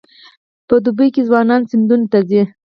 [0.67, 2.41] په دوبي کې ځوانان سیندونو ته ځي.